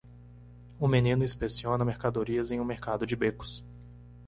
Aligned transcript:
Um 0.79 0.87
menino 0.87 1.21
inspeciona 1.23 1.85
mercadorias 1.85 2.49
em 2.49 2.59
um 2.59 2.65
mercado 2.65 3.05
de 3.05 3.15
becos. 3.15 3.63